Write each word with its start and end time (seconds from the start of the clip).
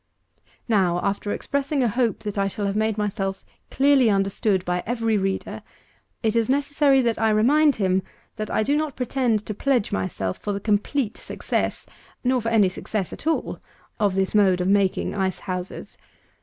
253. 0.67 0.75
Now, 0.75 0.99
after 1.07 1.31
expressing 1.31 1.83
a 1.83 1.87
hope 1.87 2.21
that 2.21 2.35
I 2.35 2.47
shall 2.47 2.65
have 2.65 2.75
made 2.75 2.97
myself 2.97 3.45
clearly 3.69 4.09
understood 4.09 4.65
by 4.65 4.81
every 4.87 5.15
reader, 5.15 5.61
it 6.23 6.35
is 6.35 6.49
necessary 6.49 7.03
that 7.03 7.19
I 7.21 7.29
remind 7.29 7.75
him, 7.75 8.01
that 8.37 8.49
I 8.49 8.63
do 8.63 8.75
not 8.75 8.95
pretend 8.95 9.45
to 9.45 9.53
pledge 9.53 9.91
myself 9.91 10.39
for 10.39 10.53
the 10.53 10.59
complete 10.59 11.17
success, 11.17 11.85
nor 12.23 12.41
for 12.41 12.49
any 12.49 12.67
success 12.67 13.13
at 13.13 13.27
all, 13.27 13.59
of 13.99 14.15
this 14.15 14.33
mode 14.33 14.59
of 14.59 14.67
making 14.67 15.13
ice 15.13 15.37
houses. 15.37 15.99